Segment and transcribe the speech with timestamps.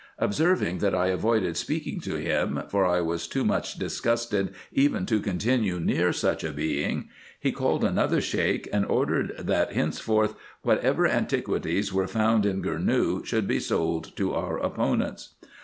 [0.17, 5.19] Observing that I avoided speaking to him, for I was too much disgusted even to
[5.19, 10.33] continue near such a being, he called another Sheik, and ordered, that henceforth
[10.63, 15.35] whatever antiquities were found in Gournou should be sold to our opponents.